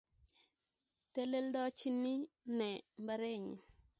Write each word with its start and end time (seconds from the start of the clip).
Teleltochindoi 1.13 2.29
née 2.57 2.83
mbarenyii? 3.03 3.61